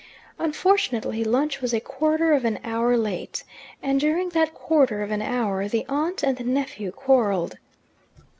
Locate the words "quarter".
1.79-2.33, 4.55-5.03